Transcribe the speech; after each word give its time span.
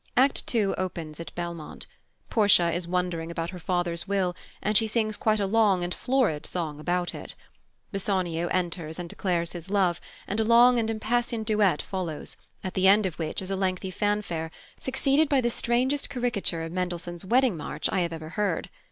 Act 0.17 0.55
ii. 0.55 0.63
opens 0.65 1.19
at 1.19 1.29
Belmont. 1.35 1.85
Portia 2.31 2.71
is 2.73 2.87
wondering 2.87 3.29
about 3.29 3.51
her 3.51 3.59
father's 3.59 4.07
will, 4.07 4.35
and 4.59 4.75
she 4.75 4.87
sings 4.87 5.15
quite 5.15 5.39
a 5.39 5.45
long 5.45 5.83
and 5.83 5.93
florid 5.93 6.47
song 6.47 6.79
about 6.79 7.13
it. 7.13 7.35
Bassanio 7.91 8.47
enters 8.47 8.97
and 8.97 9.07
declares 9.07 9.51
his 9.51 9.69
love, 9.69 10.01
and 10.27 10.39
a 10.39 10.43
long 10.43 10.79
and 10.79 10.89
impassioned 10.89 11.45
duet 11.45 11.83
follows, 11.83 12.35
at 12.63 12.73
the 12.73 12.87
end 12.87 13.05
of 13.05 13.19
which 13.19 13.43
is 13.43 13.51
a 13.51 13.55
lengthy 13.55 13.91
fanfare, 13.91 14.49
succeeded 14.81 15.29
by 15.29 15.39
the 15.39 15.51
strangest 15.51 16.09
caricature 16.09 16.63
of 16.63 16.71
Mendelssohn's 16.71 17.23
Wedding 17.23 17.55
March 17.55 17.87
I 17.91 17.99
have 17.99 18.11
ever 18.11 18.29
heard. 18.29 18.71